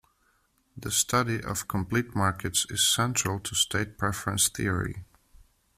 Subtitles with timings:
[0.75, 5.03] The study of complete markets is central to state-preference theory.